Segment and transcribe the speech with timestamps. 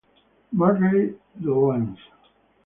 [0.61, 1.99] Marguerite de Lens.